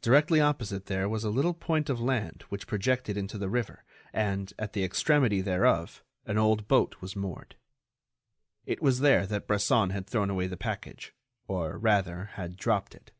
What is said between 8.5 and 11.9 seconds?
It was there that Bresson had thrown away the package, or,